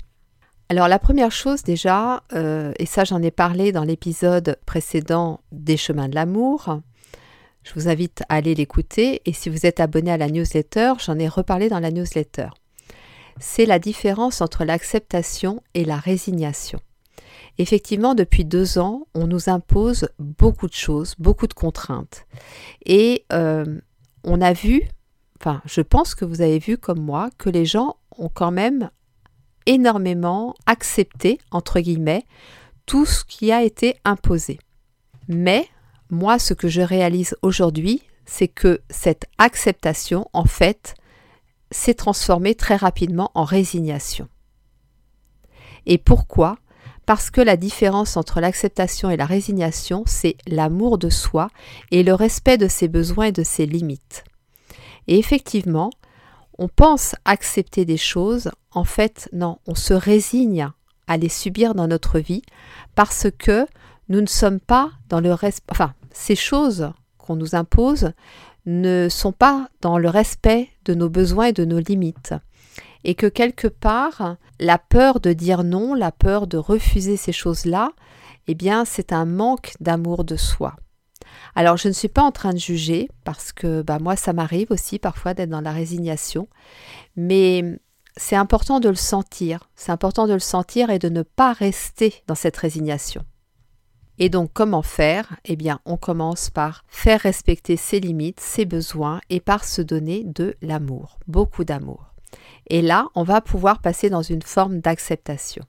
Alors 0.69 0.89
la 0.89 0.99
première 0.99 1.31
chose 1.31 1.63
déjà, 1.63 2.25
euh, 2.33 2.73
et 2.79 2.87
ça 2.87 3.05
j'en 3.05 3.23
ai 3.23 3.31
parlé 3.31 3.71
dans 3.71 3.85
l'épisode 3.85 4.59
précédent 4.67 5.41
des 5.53 5.77
chemins 5.77 6.09
de 6.09 6.15
l'amour, 6.17 6.81
je 7.63 7.73
vous 7.75 7.89
invite 7.89 8.23
à 8.29 8.37
aller 8.37 8.55
l'écouter 8.55 9.23
et 9.27 9.33
si 9.33 9.49
vous 9.49 9.67
êtes 9.67 9.81
abonné 9.81 10.11
à 10.11 10.17
la 10.17 10.29
newsletter, 10.29 10.95
j'en 11.05 11.19
ai 11.19 11.29
reparlé 11.29 11.69
dans 11.69 11.81
la 11.81 11.91
newsletter. 11.91 12.49
C'est 13.39 13.67
la 13.67 13.79
différence 13.79 14.41
entre 14.41 14.65
l'acceptation 14.65 15.63
et 15.75 15.85
la 15.85 15.97
résignation. 15.97 16.81
Effectivement, 17.59 18.15
depuis 18.15 18.45
deux 18.45 18.79
ans, 18.79 19.07
on 19.15 19.27
nous 19.27 19.49
impose 19.49 20.09
beaucoup 20.19 20.69
de 20.69 20.75
choses, 20.75 21.15
beaucoup 21.19 21.47
de 21.47 21.55
contraintes. 21.55 22.27
Et 22.85 23.25
euh, 23.33 23.81
on 24.25 24.41
a 24.41 24.53
vu, 24.53 24.83
enfin 25.41 25.63
je 25.65 25.81
pense 25.81 26.15
que 26.15 26.25
vous 26.25 26.43
avez 26.43 26.59
vu 26.59 26.79
comme 26.79 27.01
moi, 27.01 27.31
que 27.39 27.51
les 27.51 27.67
gens 27.67 27.97
ont 28.17 28.29
quand 28.29 28.51
même 28.51 28.91
énormément 29.67 30.55
accepté, 30.67 31.39
entre 31.51 31.81
guillemets, 31.81 32.25
tout 32.87 33.05
ce 33.05 33.25
qui 33.25 33.53
a 33.53 33.63
été 33.63 33.97
imposé. 34.05 34.59
Mais 35.29 35.69
moi, 36.11 36.39
ce 36.39 36.55
que 36.55 36.69
je 36.69 36.83
réalise 36.83 37.37
aujourd'hui, 37.43 38.03
c'est 38.25 38.49
que 38.49 38.81
cette 38.91 39.27
acceptation, 39.39 40.29
en 40.33 40.45
fait, 40.45 40.95
s'est 41.71 41.95
transformée 41.95 42.55
très 42.55 42.77
rapidement 42.77 43.31
en 43.35 43.45
résignation. 43.45 44.29
Et 45.87 45.99
pourquoi? 45.99 46.59
Parce 47.07 47.31
que 47.31 47.41
la 47.41 47.57
différence 47.57 48.17
entre 48.17 48.41
l'acceptation 48.41 49.11
et 49.11 49.17
la 49.17 49.27
résignation, 49.27 50.03
c'est 50.07 50.37
l'amour 50.47 50.99
de 50.99 51.09
soi 51.09 51.49
et 51.93 52.03
le 52.03 52.15
respect 52.15 52.59
de 52.59 52.67
ses 52.67 52.89
besoins 52.89 53.27
et 53.27 53.33
de 53.33 53.45
ses 53.45 53.67
limites. 53.67 54.25
Et 55.07 55.19
effectivement, 55.19 55.91
on 56.59 56.69
pense 56.69 57.15
accepter 57.25 57.85
des 57.85 57.97
choses, 57.97 58.51
en 58.73 58.85
fait, 58.85 59.29
non, 59.33 59.59
on 59.67 59.75
se 59.75 59.95
résigne 59.95 60.69
à 61.07 61.17
les 61.17 61.29
subir 61.29 61.75
dans 61.75 61.87
notre 61.87 62.19
vie 62.19 62.43
parce 62.95 63.29
que 63.39 63.67
nous 64.09 64.21
ne 64.21 64.27
sommes 64.27 64.61
pas 64.61 64.93
dans 65.09 65.21
le 65.21 65.33
respect, 65.33 65.67
enfin, 65.71 65.95
ces 66.13 66.37
choses 66.37 66.91
qu'on 67.19 67.37
nous 67.37 67.55
impose 67.55 68.13
ne 68.65 69.09
sont 69.11 69.33
pas 69.33 69.69
dans 69.81 69.99
le 69.99 70.09
respect 70.09 70.69
de 70.85 70.95
nos 70.95 71.09
besoins 71.09 71.47
et 71.47 71.53
de 71.53 71.65
nos 71.65 71.79
limites. 71.79 72.35
Et 73.05 73.15
que 73.15 73.27
quelque 73.27 73.69
part, 73.69 74.37
la 74.59 74.79
peur 74.79 75.21
de 75.21 75.33
dire 75.33 75.63
non, 75.63 75.95
la 75.95 76.11
peur 76.11 76.47
de 76.47 76.57
refuser 76.57 77.17
ces 77.17 77.33
choses-là, 77.33 77.91
eh 78.49 78.55
bien, 78.55 78.85
c'est 78.85 79.13
un 79.13 79.25
manque 79.25 79.75
d'amour 79.81 80.25
de 80.25 80.37
soi. 80.37 80.75
Alors 81.55 81.77
je 81.77 81.89
ne 81.89 81.93
suis 81.93 82.09
pas 82.09 82.23
en 82.23 82.33
train 82.33 82.53
de 82.53 82.59
juger 82.59 83.09
parce 83.25 83.53
que 83.53 83.83
bah, 83.83 83.99
moi 83.99 84.17
ça 84.17 84.33
m'arrive 84.33 84.71
aussi 84.71 84.99
parfois 84.99 85.35
d'être 85.35 85.51
dans 85.51 85.61
la 85.61 85.73
résignation, 85.73 86.49
mais 87.17 87.79
c'est 88.17 88.37
important 88.37 88.81
de 88.81 88.89
le 88.89 88.95
sentir, 88.95 89.69
c'est 89.75 89.93
important 89.93 90.27
de 90.27 90.33
le 90.35 90.39
sentir 90.39 90.91
et 90.91 90.99
de 90.99 91.09
ne 91.09 91.23
pas 91.23 91.53
rester 91.53 92.15
dans 92.27 92.35
cette 92.35 92.57
résignation. 92.57 93.25
Et 94.19 94.29
donc 94.29 94.51
comment 94.55 94.83
faire? 94.83 95.37
Eh 95.45 95.57
bien 95.57 95.81
on 95.85 95.97
commence 95.97 96.51
par 96.51 96.85
faire 96.89 97.21
respecter 97.21 97.77
ses 97.77 98.01
limites, 98.01 98.41
ses 98.41 98.65
besoins 98.65 99.21
et 99.31 99.41
par 99.41 99.65
se 99.65 99.83
donner 99.83 100.25
de 100.25 100.57
l'amour, 100.63 101.19
beaucoup 101.27 101.65
d'amour. 101.65 102.13
Et 102.69 102.83
là, 102.83 103.09
on 103.15 103.23
va 103.23 103.41
pouvoir 103.41 103.81
passer 103.81 104.11
dans 104.11 104.23
une 104.23 104.43
forme 104.43 104.81
d'acceptation. 104.81 105.65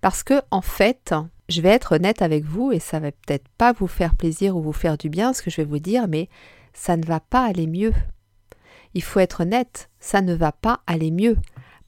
Parce 0.00 0.22
que 0.22 0.40
en 0.50 0.60
fait, 0.60 1.14
je 1.48 1.60
vais 1.60 1.70
être 1.70 1.96
honnête 1.96 2.22
avec 2.22 2.44
vous 2.44 2.72
et 2.72 2.78
ça 2.78 3.00
va 3.00 3.12
peut-être 3.12 3.48
pas 3.58 3.72
vous 3.72 3.86
faire 3.86 4.14
plaisir 4.14 4.56
ou 4.56 4.62
vous 4.62 4.72
faire 4.72 4.96
du 4.96 5.08
bien 5.08 5.32
ce 5.32 5.42
que 5.42 5.50
je 5.50 5.56
vais 5.56 5.68
vous 5.68 5.78
dire, 5.78 6.08
mais 6.08 6.28
ça 6.72 6.96
ne 6.96 7.04
va 7.04 7.20
pas 7.20 7.44
aller 7.44 7.66
mieux. 7.66 7.92
Il 8.94 9.02
faut 9.02 9.20
être 9.20 9.42
honnête, 9.42 9.90
ça 10.00 10.22
ne 10.22 10.34
va 10.34 10.52
pas 10.52 10.80
aller 10.86 11.10
mieux. 11.10 11.36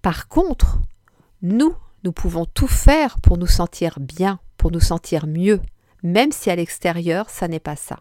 Par 0.02 0.28
contre, 0.28 0.78
nous, 1.42 1.74
nous 2.04 2.12
pouvons 2.12 2.44
tout 2.44 2.68
faire 2.68 3.20
pour 3.20 3.38
nous 3.38 3.46
sentir 3.46 3.98
bien, 4.00 4.38
pour 4.58 4.70
nous 4.70 4.80
sentir 4.80 5.26
mieux, 5.26 5.60
même 6.02 6.32
si 6.32 6.50
à 6.50 6.56
l'extérieur, 6.56 7.30
ça 7.30 7.48
n'est 7.48 7.60
pas 7.60 7.76
ça. 7.76 8.00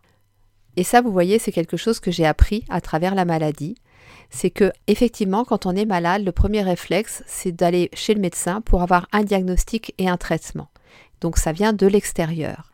Et 0.77 0.83
ça, 0.83 1.01
vous 1.01 1.12
voyez, 1.12 1.39
c'est 1.39 1.51
quelque 1.51 1.77
chose 1.77 2.00
que 2.00 2.12
j'ai 2.12 2.25
appris 2.25 2.65
à 2.69 2.81
travers 2.81 3.15
la 3.15 3.25
maladie. 3.25 3.75
C'est 4.29 4.50
que, 4.50 4.71
effectivement, 4.88 5.45
quand 5.45 5.65
on 5.65 5.75
est 5.75 5.85
malade, 5.85 6.24
le 6.24 6.31
premier 6.31 6.62
réflexe, 6.62 7.24
c'est 7.25 7.51
d'aller 7.51 7.89
chez 7.93 8.13
le 8.13 8.19
médecin 8.19 8.62
pour 8.62 8.81
avoir 8.81 9.07
un 9.12 9.24
diagnostic 9.24 9.93
et 9.97 10.09
un 10.09 10.17
traitement. 10.17 10.69
Donc, 11.22 11.38
ça 11.38 11.51
vient 11.51 11.74
de 11.74 11.88
l'extérieur. 11.88 12.72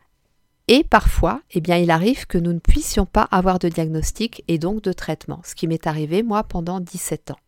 Et 0.68 0.84
parfois, 0.84 1.42
eh 1.50 1.60
bien, 1.60 1.76
il 1.76 1.90
arrive 1.90 2.26
que 2.26 2.38
nous 2.38 2.52
ne 2.52 2.58
puissions 2.58 3.06
pas 3.06 3.28
avoir 3.30 3.58
de 3.58 3.68
diagnostic 3.68 4.44
et 4.48 4.58
donc 4.58 4.82
de 4.82 4.92
traitement, 4.92 5.40
ce 5.44 5.54
qui 5.54 5.66
m'est 5.66 5.86
arrivé, 5.86 6.22
moi, 6.22 6.44
pendant 6.44 6.80
17 6.80 7.32
ans. 7.32 7.40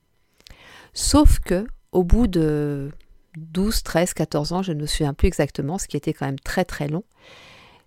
Sauf 0.92 1.38
que, 1.38 1.66
au 1.92 2.04
bout 2.04 2.26
de 2.26 2.90
12, 3.36 3.82
13, 3.82 4.14
14 4.14 4.52
ans, 4.52 4.62
je 4.62 4.72
ne 4.72 4.80
me 4.80 4.86
souviens 4.86 5.14
plus 5.14 5.28
exactement, 5.28 5.78
ce 5.78 5.88
qui 5.88 5.96
était 5.96 6.12
quand 6.12 6.26
même 6.26 6.40
très 6.40 6.64
très 6.64 6.88
long, 6.88 7.04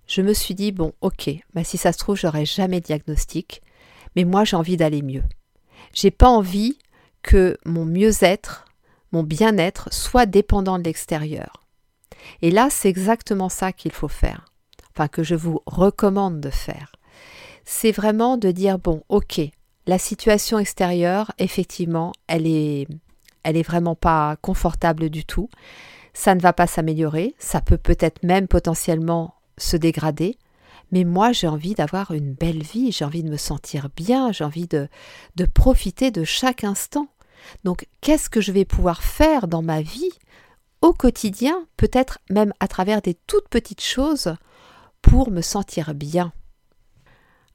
je 0.07 0.21
me 0.21 0.33
suis 0.33 0.55
dit, 0.55 0.71
bon, 0.71 0.93
ok, 1.01 1.29
bah, 1.53 1.63
si 1.63 1.77
ça 1.77 1.91
se 1.91 1.97
trouve, 1.97 2.15
j'aurai 2.15 2.45
jamais 2.45 2.81
diagnostic, 2.81 3.61
mais 4.15 4.23
moi 4.23 4.45
j'ai 4.45 4.55
envie 4.55 4.77
d'aller 4.77 5.01
mieux. 5.01 5.23
J'ai 5.93 6.11
pas 6.11 6.29
envie 6.29 6.79
que 7.21 7.57
mon 7.65 7.85
mieux-être, 7.85 8.65
mon 9.11 9.23
bien-être 9.23 9.93
soit 9.93 10.25
dépendant 10.25 10.79
de 10.79 10.83
l'extérieur. 10.83 11.66
Et 12.41 12.51
là, 12.51 12.69
c'est 12.69 12.89
exactement 12.89 13.49
ça 13.49 13.71
qu'il 13.71 13.91
faut 13.91 14.07
faire, 14.07 14.45
enfin 14.91 15.07
que 15.07 15.23
je 15.23 15.35
vous 15.35 15.61
recommande 15.65 16.39
de 16.39 16.49
faire. 16.49 16.91
C'est 17.65 17.91
vraiment 17.91 18.37
de 18.37 18.51
dire, 18.51 18.79
bon, 18.79 19.03
ok, 19.09 19.41
la 19.87 19.97
situation 19.97 20.59
extérieure, 20.59 21.31
effectivement, 21.37 22.13
elle 22.27 22.47
est, 22.47 22.87
elle 23.43 23.57
est 23.57 23.63
vraiment 23.63 23.95
pas 23.95 24.35
confortable 24.41 25.09
du 25.09 25.25
tout. 25.25 25.49
Ça 26.13 26.35
ne 26.35 26.41
va 26.41 26.53
pas 26.53 26.67
s'améliorer, 26.67 27.35
ça 27.39 27.61
peut 27.61 27.77
peut-être 27.77 28.23
même 28.23 28.47
potentiellement 28.47 29.35
se 29.57 29.77
dégrader. 29.77 30.37
Mais 30.91 31.03
moi, 31.03 31.31
j'ai 31.31 31.47
envie 31.47 31.73
d'avoir 31.73 32.11
une 32.11 32.33
belle 32.33 32.63
vie, 32.63 32.91
j'ai 32.91 33.05
envie 33.05 33.23
de 33.23 33.29
me 33.29 33.37
sentir 33.37 33.89
bien, 33.95 34.31
j'ai 34.31 34.43
envie 34.43 34.67
de, 34.67 34.87
de 35.35 35.45
profiter 35.45 36.11
de 36.11 36.23
chaque 36.23 36.63
instant. 36.63 37.07
Donc, 37.63 37.87
qu'est-ce 38.01 38.29
que 38.29 38.41
je 38.41 38.51
vais 38.51 38.65
pouvoir 38.65 39.03
faire 39.03 39.47
dans 39.47 39.61
ma 39.61 39.81
vie 39.81 40.11
au 40.81 40.93
quotidien, 40.93 41.65
peut-être 41.77 42.19
même 42.29 42.53
à 42.59 42.67
travers 42.67 43.01
des 43.01 43.13
toutes 43.13 43.49
petites 43.49 43.83
choses, 43.83 44.35
pour 45.01 45.31
me 45.31 45.41
sentir 45.41 45.93
bien 45.93 46.33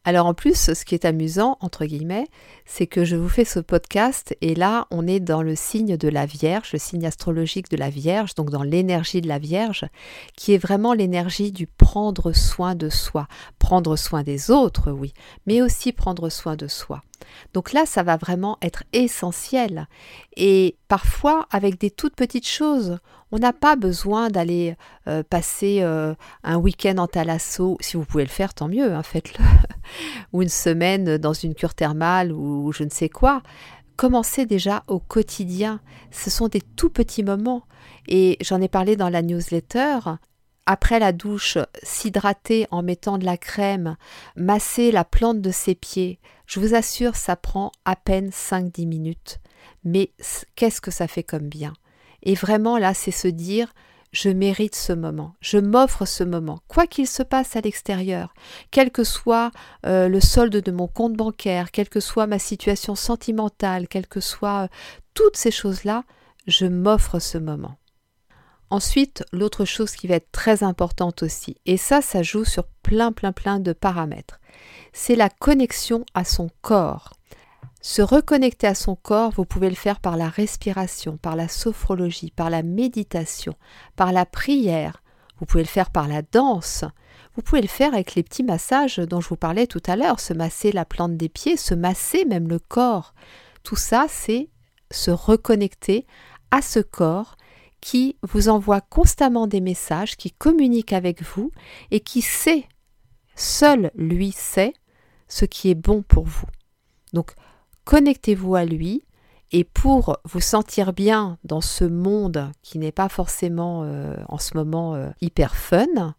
alors 0.04 0.26
en 0.26 0.34
plus, 0.34 0.72
ce 0.74 0.84
qui 0.84 0.96
est 0.96 1.04
amusant, 1.04 1.58
entre 1.60 1.84
guillemets, 1.84 2.26
c'est 2.66 2.88
que 2.88 3.04
je 3.04 3.14
vous 3.14 3.28
fais 3.28 3.44
ce 3.44 3.60
podcast 3.60 4.36
et 4.40 4.56
là, 4.56 4.88
on 4.90 5.06
est 5.06 5.20
dans 5.20 5.42
le 5.42 5.54
signe 5.54 5.96
de 5.96 6.08
la 6.08 6.26
Vierge, 6.26 6.72
le 6.72 6.80
signe 6.80 7.06
astrologique 7.06 7.70
de 7.70 7.76
la 7.76 7.88
Vierge, 7.88 8.34
donc 8.34 8.50
dans 8.50 8.64
l'énergie 8.64 9.20
de 9.20 9.28
la 9.28 9.38
Vierge, 9.38 9.84
qui 10.36 10.54
est 10.54 10.58
vraiment 10.58 10.92
l'énergie 10.92 11.52
du 11.52 11.68
prendre 11.68 12.32
soin 12.32 12.74
de 12.74 12.88
soi. 12.88 13.28
Prendre 13.60 13.94
soin 13.94 14.24
des 14.24 14.50
autres, 14.50 14.90
oui, 14.90 15.12
mais 15.46 15.62
aussi 15.62 15.92
prendre 15.92 16.30
soin 16.30 16.56
de 16.56 16.66
soi. 16.66 17.02
Donc 17.54 17.72
là, 17.72 17.86
ça 17.86 18.02
va 18.02 18.16
vraiment 18.16 18.58
être 18.62 18.84
essentiel. 18.92 19.88
Et 20.36 20.76
parfois, 20.88 21.46
avec 21.50 21.78
des 21.78 21.90
toutes 21.90 22.16
petites 22.16 22.48
choses, 22.48 22.98
on 23.30 23.38
n'a 23.38 23.52
pas 23.52 23.76
besoin 23.76 24.28
d'aller 24.28 24.76
euh, 25.08 25.22
passer 25.22 25.78
euh, 25.80 26.14
un 26.44 26.56
week-end 26.56 26.98
en 26.98 27.06
thalasso. 27.06 27.78
Si 27.80 27.96
vous 27.96 28.04
pouvez 28.04 28.24
le 28.24 28.30
faire, 28.30 28.54
tant 28.54 28.68
mieux, 28.68 28.92
hein, 28.92 29.02
faites-le. 29.02 29.42
ou 30.32 30.42
une 30.42 30.48
semaine 30.48 31.16
dans 31.18 31.32
une 31.32 31.54
cure 31.54 31.74
thermale 31.74 32.32
ou 32.32 32.72
je 32.72 32.84
ne 32.84 32.90
sais 32.90 33.08
quoi. 33.08 33.42
Commencez 33.96 34.46
déjà 34.46 34.84
au 34.86 34.98
quotidien. 34.98 35.80
Ce 36.10 36.30
sont 36.30 36.48
des 36.48 36.60
tout 36.60 36.90
petits 36.90 37.22
moments. 37.22 37.64
Et 38.08 38.36
j'en 38.42 38.60
ai 38.60 38.68
parlé 38.68 38.96
dans 38.96 39.08
la 39.08 39.22
newsletter 39.22 39.98
après 40.66 40.98
la 40.98 41.12
douche, 41.12 41.58
s'hydrater 41.82 42.66
en 42.70 42.82
mettant 42.82 43.18
de 43.18 43.24
la 43.24 43.36
crème, 43.36 43.96
masser 44.36 44.92
la 44.92 45.04
plante 45.04 45.40
de 45.40 45.50
ses 45.50 45.74
pieds, 45.74 46.20
je 46.46 46.60
vous 46.60 46.74
assure, 46.74 47.16
ça 47.16 47.36
prend 47.36 47.72
à 47.84 47.96
peine 47.96 48.30
5-10 48.30 48.86
minutes. 48.86 49.38
Mais 49.84 50.12
qu'est-ce 50.54 50.80
que 50.80 50.90
ça 50.90 51.08
fait 51.08 51.22
comme 51.22 51.48
bien? 51.48 51.72
Et 52.22 52.34
vraiment, 52.34 52.78
là, 52.78 52.94
c'est 52.94 53.10
se 53.10 53.28
dire, 53.28 53.72
je 54.12 54.28
mérite 54.28 54.74
ce 54.74 54.92
moment, 54.92 55.34
je 55.40 55.58
m'offre 55.58 56.04
ce 56.04 56.22
moment, 56.22 56.60
quoi 56.68 56.86
qu'il 56.86 57.06
se 57.06 57.22
passe 57.22 57.56
à 57.56 57.62
l'extérieur, 57.62 58.34
quel 58.70 58.90
que 58.90 59.04
soit 59.04 59.50
euh, 59.86 60.08
le 60.08 60.20
solde 60.20 60.56
de 60.56 60.70
mon 60.70 60.86
compte 60.86 61.14
bancaire, 61.14 61.70
quelle 61.70 61.88
que 61.88 62.00
soit 62.00 62.26
ma 62.26 62.38
situation 62.38 62.94
sentimentale, 62.94 63.88
quelles 63.88 64.06
que 64.06 64.20
soient 64.20 64.64
euh, 64.64 64.68
toutes 65.14 65.36
ces 65.36 65.50
choses-là, 65.50 66.04
je 66.46 66.66
m'offre 66.66 67.18
ce 67.18 67.38
moment. 67.38 67.76
Ensuite, 68.72 69.22
l'autre 69.34 69.66
chose 69.66 69.92
qui 69.92 70.06
va 70.06 70.14
être 70.14 70.32
très 70.32 70.62
importante 70.62 71.22
aussi, 71.22 71.58
et 71.66 71.76
ça, 71.76 72.00
ça 72.00 72.22
joue 72.22 72.46
sur 72.46 72.64
plein, 72.82 73.12
plein, 73.12 73.30
plein 73.30 73.60
de 73.60 73.74
paramètres, 73.74 74.40
c'est 74.94 75.14
la 75.14 75.28
connexion 75.28 76.06
à 76.14 76.24
son 76.24 76.48
corps. 76.62 77.12
Se 77.82 78.00
reconnecter 78.00 78.66
à 78.66 78.74
son 78.74 78.96
corps, 78.96 79.30
vous 79.32 79.44
pouvez 79.44 79.68
le 79.68 79.76
faire 79.76 80.00
par 80.00 80.16
la 80.16 80.30
respiration, 80.30 81.18
par 81.18 81.36
la 81.36 81.48
sophrologie, 81.48 82.32
par 82.34 82.48
la 82.48 82.62
méditation, 82.62 83.56
par 83.94 84.10
la 84.10 84.24
prière, 84.24 85.02
vous 85.38 85.44
pouvez 85.44 85.64
le 85.64 85.68
faire 85.68 85.90
par 85.90 86.08
la 86.08 86.22
danse, 86.22 86.86
vous 87.36 87.42
pouvez 87.42 87.60
le 87.60 87.68
faire 87.68 87.92
avec 87.92 88.14
les 88.14 88.22
petits 88.22 88.42
massages 88.42 88.96
dont 88.96 89.20
je 89.20 89.28
vous 89.28 89.36
parlais 89.36 89.66
tout 89.66 89.82
à 89.86 89.96
l'heure, 89.96 90.18
se 90.18 90.32
masser 90.32 90.72
la 90.72 90.86
plante 90.86 91.18
des 91.18 91.28
pieds, 91.28 91.58
se 91.58 91.74
masser 91.74 92.24
même 92.24 92.48
le 92.48 92.58
corps. 92.58 93.12
Tout 93.64 93.76
ça, 93.76 94.06
c'est 94.08 94.48
se 94.90 95.10
reconnecter 95.10 96.06
à 96.50 96.62
ce 96.62 96.80
corps 96.80 97.36
qui 97.82 98.16
vous 98.22 98.48
envoie 98.48 98.80
constamment 98.80 99.46
des 99.46 99.60
messages, 99.60 100.16
qui 100.16 100.30
communique 100.30 100.94
avec 100.94 101.22
vous 101.22 101.50
et 101.90 102.00
qui 102.00 102.22
sait, 102.22 102.64
seul 103.34 103.90
lui 103.94 104.32
sait, 104.32 104.72
ce 105.28 105.44
qui 105.44 105.68
est 105.68 105.74
bon 105.74 106.02
pour 106.02 106.24
vous. 106.24 106.46
Donc, 107.12 107.34
connectez-vous 107.84 108.54
à 108.54 108.64
lui 108.64 109.04
et 109.50 109.64
pour 109.64 110.16
vous 110.24 110.40
sentir 110.40 110.92
bien 110.92 111.38
dans 111.44 111.60
ce 111.60 111.84
monde 111.84 112.50
qui 112.62 112.78
n'est 112.78 112.92
pas 112.92 113.08
forcément 113.08 113.82
euh, 113.84 114.16
en 114.28 114.38
ce 114.38 114.56
moment 114.56 114.94
euh, 114.94 115.10
hyper 115.20 115.56
fun, 115.56 116.14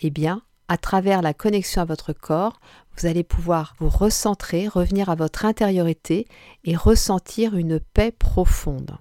eh 0.00 0.10
bien, 0.10 0.42
à 0.68 0.76
travers 0.78 1.22
la 1.22 1.32
connexion 1.32 1.80
à 1.80 1.86
votre 1.86 2.12
corps, 2.12 2.60
vous 2.96 3.06
allez 3.06 3.22
pouvoir 3.22 3.74
vous 3.78 3.88
recentrer, 3.88 4.66
revenir 4.66 5.08
à 5.08 5.14
votre 5.14 5.44
intériorité 5.44 6.26
et 6.64 6.74
ressentir 6.74 7.56
une 7.56 7.78
paix 7.78 8.10
profonde. 8.10 8.98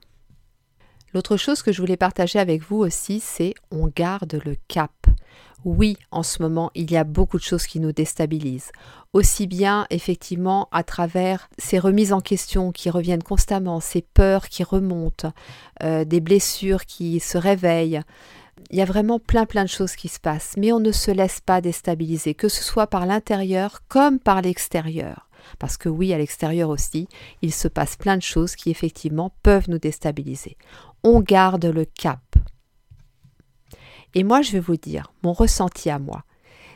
L'autre 1.13 1.37
chose 1.37 1.61
que 1.61 1.71
je 1.71 1.79
voulais 1.79 1.97
partager 1.97 2.39
avec 2.39 2.63
vous 2.63 2.77
aussi, 2.77 3.19
c'est 3.19 3.53
on 3.71 3.87
garde 3.87 4.39
le 4.45 4.55
cap. 4.67 4.91
Oui, 5.63 5.95
en 6.11 6.23
ce 6.23 6.41
moment, 6.41 6.71
il 6.75 6.91
y 6.91 6.97
a 6.97 7.03
beaucoup 7.03 7.37
de 7.37 7.43
choses 7.43 7.67
qui 7.67 7.79
nous 7.79 7.91
déstabilisent. 7.91 8.71
Aussi 9.13 9.47
bien, 9.47 9.85
effectivement, 9.91 10.67
à 10.71 10.83
travers 10.83 11.49
ces 11.57 11.79
remises 11.79 12.11
en 12.11 12.19
question 12.19 12.71
qui 12.71 12.89
reviennent 12.89 13.23
constamment, 13.23 13.79
ces 13.79 14.01
peurs 14.01 14.49
qui 14.49 14.63
remontent, 14.63 15.31
euh, 15.83 16.03
des 16.03 16.19
blessures 16.19 16.85
qui 16.85 17.19
se 17.19 17.37
réveillent. 17.37 18.01
Il 18.71 18.77
y 18.77 18.81
a 18.81 18.85
vraiment 18.85 19.19
plein 19.19 19.45
plein 19.45 19.63
de 19.63 19.69
choses 19.69 19.95
qui 19.95 20.07
se 20.09 20.19
passent, 20.19 20.55
mais 20.57 20.73
on 20.73 20.79
ne 20.79 20.91
se 20.91 21.11
laisse 21.11 21.39
pas 21.39 21.61
déstabiliser, 21.61 22.33
que 22.33 22.49
ce 22.49 22.63
soit 22.63 22.87
par 22.87 23.05
l'intérieur 23.05 23.81
comme 23.87 24.19
par 24.19 24.41
l'extérieur. 24.41 25.29
Parce 25.59 25.77
que 25.77 25.89
oui, 25.89 26.13
à 26.13 26.17
l'extérieur 26.17 26.69
aussi, 26.69 27.07
il 27.41 27.53
se 27.53 27.67
passe 27.67 27.95
plein 27.95 28.17
de 28.17 28.21
choses 28.21 28.55
qui 28.55 28.69
effectivement 28.69 29.33
peuvent 29.43 29.69
nous 29.69 29.79
déstabiliser 29.79 30.57
on 31.03 31.19
garde 31.19 31.65
le 31.65 31.85
cap. 31.85 32.21
Et 34.13 34.23
moi, 34.23 34.41
je 34.41 34.51
vais 34.53 34.59
vous 34.59 34.77
dire, 34.77 35.11
mon 35.23 35.33
ressenti 35.33 35.89
à 35.89 35.99
moi, 35.99 36.23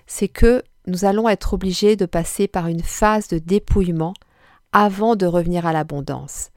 c'est 0.05 0.27
que 0.27 0.63
nous 0.85 1.05
allons 1.05 1.29
être 1.29 1.53
obligés 1.53 1.95
de 1.95 2.05
passer 2.05 2.47
par 2.47 2.67
une 2.67 2.83
phase 2.83 3.27
de 3.27 3.39
dépouillement 3.39 4.13
avant 4.71 5.15
de 5.15 5.25
revenir 5.25 5.65
à 5.65 5.73
l'abondance. 5.73 6.49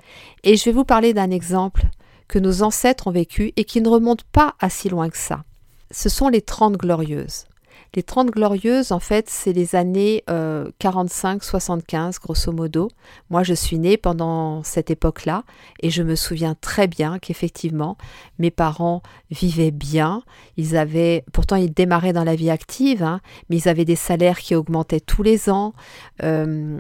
Et 0.42 0.56
je 0.56 0.64
vais 0.64 0.72
vous 0.72 0.84
parler 0.84 1.14
d'un 1.14 1.30
exemple 1.30 1.84
que 2.28 2.38
nos 2.38 2.62
ancêtres 2.62 3.06
ont 3.06 3.12
vécu 3.12 3.52
et 3.56 3.64
qui 3.64 3.80
ne 3.80 3.88
remonte 3.88 4.24
pas 4.24 4.54
à 4.60 4.70
si 4.70 4.88
loin 4.88 5.08
que 5.10 5.16
ça. 5.16 5.44
Ce 5.90 6.08
sont 6.08 6.28
les 6.28 6.42
Trente 6.42 6.76
Glorieuses. 6.76 7.46
Les 7.94 8.04
30 8.04 8.30
glorieuses, 8.30 8.92
en 8.92 9.00
fait, 9.00 9.28
c'est 9.28 9.52
les 9.52 9.74
années 9.74 10.22
45-75, 10.28 11.96
euh, 11.96 12.10
grosso 12.22 12.52
modo. 12.52 12.88
Moi, 13.30 13.42
je 13.42 13.54
suis 13.54 13.80
née 13.80 13.96
pendant 13.96 14.62
cette 14.62 14.90
époque-là 14.90 15.42
et 15.80 15.90
je 15.90 16.04
me 16.04 16.14
souviens 16.14 16.54
très 16.60 16.86
bien 16.86 17.18
qu'effectivement, 17.18 17.96
mes 18.38 18.52
parents 18.52 19.02
vivaient 19.30 19.72
bien. 19.72 20.22
Ils 20.56 20.76
avaient, 20.76 21.24
pourtant, 21.32 21.56
ils 21.56 21.72
démarraient 21.72 22.12
dans 22.12 22.22
la 22.22 22.36
vie 22.36 22.50
active, 22.50 23.02
hein, 23.02 23.20
mais 23.48 23.56
ils 23.56 23.68
avaient 23.68 23.84
des 23.84 23.96
salaires 23.96 24.38
qui 24.38 24.54
augmentaient 24.54 25.00
tous 25.00 25.24
les 25.24 25.50
ans. 25.50 25.74
Euh, 26.22 26.78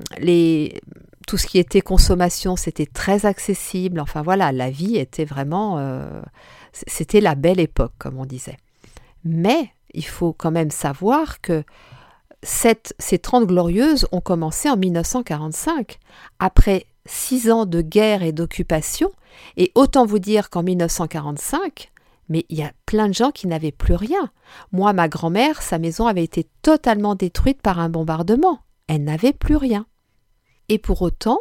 tout 1.26 1.36
ce 1.38 1.46
qui 1.46 1.58
était 1.58 1.80
consommation, 1.80 2.54
c'était 2.54 2.86
très 2.86 3.26
accessible. 3.26 3.98
Enfin 3.98 4.22
voilà, 4.22 4.52
la 4.52 4.70
vie 4.70 4.96
était 4.96 5.24
vraiment... 5.24 5.78
Euh, 5.78 6.22
c'était 6.72 7.20
la 7.20 7.34
belle 7.34 7.58
époque, 7.58 7.92
comme 7.98 8.18
on 8.18 8.26
disait. 8.26 8.56
Mais 9.24 9.72
il 9.94 10.04
faut 10.04 10.32
quand 10.32 10.50
même 10.50 10.70
savoir 10.70 11.40
que 11.40 11.64
ces 12.42 13.18
Trente 13.18 13.46
Glorieuses 13.46 14.06
ont 14.12 14.20
commencé 14.20 14.70
en 14.70 14.76
1945, 14.76 15.98
après 16.38 16.86
six 17.06 17.50
ans 17.50 17.66
de 17.66 17.82
guerre 17.82 18.22
et 18.22 18.32
d'occupation, 18.32 19.10
et 19.56 19.72
autant 19.74 20.06
vous 20.06 20.18
dire 20.18 20.50
qu'en 20.50 20.62
1945, 20.62 21.90
mais 22.28 22.46
il 22.48 22.58
y 22.58 22.62
a 22.62 22.72
plein 22.86 23.08
de 23.08 23.14
gens 23.14 23.32
qui 23.32 23.46
n'avaient 23.46 23.72
plus 23.72 23.94
rien. 23.94 24.30
Moi, 24.72 24.92
ma 24.92 25.08
grand-mère, 25.08 25.60
sa 25.62 25.78
maison 25.78 26.06
avait 26.06 26.24
été 26.24 26.46
totalement 26.62 27.14
détruite 27.14 27.60
par 27.60 27.80
un 27.80 27.88
bombardement. 27.88 28.60
Elle 28.86 29.04
n'avait 29.04 29.32
plus 29.32 29.56
rien. 29.56 29.86
Et 30.68 30.78
pour 30.78 31.02
autant, 31.02 31.40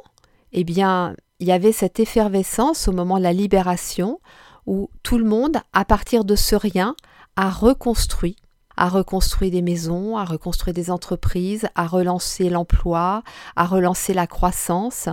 eh 0.52 0.64
bien, 0.64 1.16
il 1.40 1.48
y 1.48 1.52
avait 1.52 1.72
cette 1.72 2.00
effervescence 2.00 2.88
au 2.88 2.92
moment 2.92 3.20
de 3.20 3.24
la 3.24 3.34
libération 3.34 4.20
où 4.66 4.90
tout 5.04 5.18
le 5.18 5.26
monde, 5.26 5.58
à 5.74 5.86
partir 5.86 6.26
de 6.26 6.36
ce 6.36 6.56
rien, 6.56 6.96
a 7.36 7.50
reconstruit, 7.50 8.36
a 8.78 8.90
reconstruit 8.90 9.52
des 9.52 9.62
maisons, 9.62 10.18
a 10.18 10.26
reconstruit 10.26 10.74
des 10.74 10.92
entreprises, 10.92 11.68
a 11.76 11.88
relancé 11.88 12.50
l'emploi, 12.50 13.24
a 13.56 13.66
relancé 13.66 14.14
la 14.14 14.28
croissance. 14.28 15.10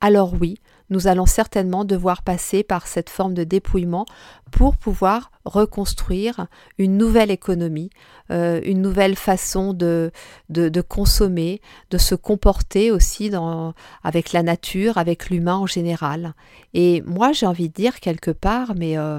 Alors 0.00 0.34
oui, 0.40 0.58
nous 0.90 1.06
allons 1.06 1.26
certainement 1.26 1.84
devoir 1.84 2.22
passer 2.22 2.62
par 2.62 2.86
cette 2.86 3.10
forme 3.10 3.34
de 3.34 3.44
dépouillement 3.44 4.04
pour 4.50 4.76
pouvoir 4.76 5.30
reconstruire 5.44 6.46
une 6.78 6.96
nouvelle 6.96 7.30
économie, 7.30 7.90
euh, 8.30 8.60
une 8.64 8.82
nouvelle 8.82 9.16
façon 9.16 9.72
de, 9.72 10.12
de, 10.50 10.80
consommer, 10.80 11.60
de 11.90 11.98
se 11.98 12.14
comporter 12.14 12.90
aussi 12.90 13.30
dans, 13.30 13.74
avec 14.02 14.32
la 14.32 14.42
nature, 14.42 14.98
avec 14.98 15.30
l'humain 15.30 15.56
en 15.56 15.66
général. 15.66 16.34
Et 16.74 17.02
moi 17.02 17.32
j'ai 17.32 17.46
envie 17.46 17.68
de 17.68 17.74
dire 17.74 18.00
quelque 18.00 18.30
part, 18.30 18.74
mais 18.76 18.98
euh, 18.98 19.18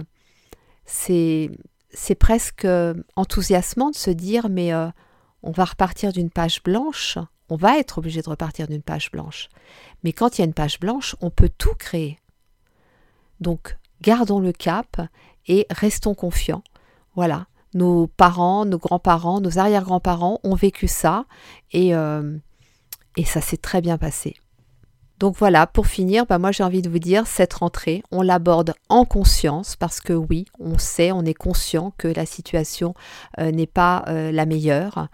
c'est 0.85 1.49
c'est 1.95 2.15
presque 2.15 2.65
euh, 2.65 2.93
enthousiasmant 3.15 3.89
de 3.89 3.95
se 3.95 4.11
dire 4.11 4.49
mais 4.49 4.73
euh, 4.73 4.87
on 5.41 5.51
va 5.51 5.65
repartir 5.65 6.11
d'une 6.11 6.29
page 6.29 6.61
blanche, 6.63 7.17
on 7.49 7.55
va 7.55 7.77
être 7.77 7.99
obligé 7.99 8.21
de 8.21 8.29
repartir 8.29 8.67
d'une 8.67 8.81
page 8.81 9.11
blanche. 9.11 9.49
Mais 10.03 10.13
quand 10.13 10.37
il 10.37 10.41
y 10.41 10.43
a 10.43 10.45
une 10.45 10.53
page 10.53 10.79
blanche, 10.79 11.15
on 11.21 11.29
peut 11.29 11.49
tout 11.57 11.75
créer. 11.75 12.19
Donc 13.39 13.77
gardons 14.01 14.39
le 14.39 14.51
cap 14.51 15.01
et 15.47 15.65
restons 15.69 16.15
confiants. 16.15 16.63
Voilà, 17.15 17.47
nos 17.73 18.07
parents, 18.07 18.65
nos 18.65 18.77
grands-parents, 18.77 19.41
nos 19.41 19.59
arrière-grands-parents 19.59 20.39
ont 20.43 20.55
vécu 20.55 20.87
ça 20.87 21.25
et, 21.71 21.95
euh, 21.95 22.37
et 23.15 23.25
ça 23.25 23.41
s'est 23.41 23.57
très 23.57 23.81
bien 23.81 23.97
passé. 23.97 24.35
Donc 25.17 25.35
voilà, 25.37 25.65
pour 25.65 25.87
finir, 25.87 26.25
bah 26.25 26.39
moi 26.39 26.51
j'ai 26.51 26.63
envie 26.63 26.81
de 26.81 26.89
vous 26.89 26.99
dire, 26.99 27.25
cette 27.25 27.53
rentrée, 27.53 28.03
on 28.11 28.21
l'aborde 28.21 28.73
en 28.89 29.05
conscience 29.05 29.77
parce 29.77 30.01
que 30.01 30.11
oui, 30.11 30.45
on 30.59 30.77
sait, 30.77 31.13
on 31.13 31.23
est 31.23 31.33
conscient 31.33 31.93
que 31.97 32.09
la 32.09 32.25
situation 32.25 32.93
euh, 33.39 33.51
n'est 33.51 33.65
pas 33.65 34.03
euh, 34.07 34.31
la 34.31 34.45
meilleure. 34.45 35.07